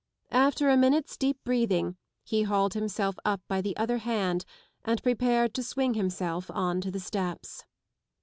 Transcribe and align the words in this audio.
After 0.31 0.67
a 0.67 0.77
minute's 0.77 1.15
deep 1.15 1.37
breathing 1.43 1.95
he 2.23 2.41
hauled 2.41 2.73
himself 2.73 3.19
up 3.23 3.39
by 3.47 3.61
the 3.61 3.77
other 3.77 3.99
hand 3.99 4.45
and 4.83 5.03
prepared 5.03 5.53
to 5.53 5.61
swing 5.61 5.93
himself 5.93 6.49
on 6.49 6.81
to 6.81 6.89
the 6.89 6.99
steps. 6.99 7.65